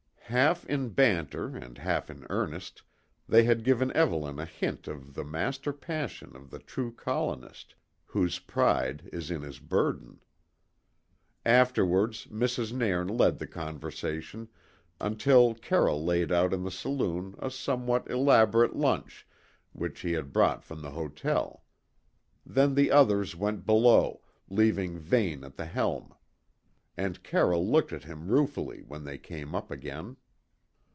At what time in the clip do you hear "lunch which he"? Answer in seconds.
18.73-20.13